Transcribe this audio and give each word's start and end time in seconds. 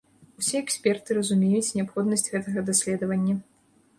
Усе 0.43 0.59
эксперты 0.65 1.17
разумеюць 1.17 1.73
неабходнасць 1.79 2.27
гэтага 2.37 2.63
даследавання. 2.69 3.37